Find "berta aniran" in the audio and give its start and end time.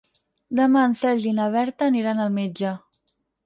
1.57-2.25